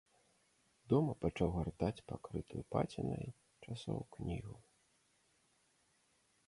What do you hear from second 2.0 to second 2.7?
пакрытую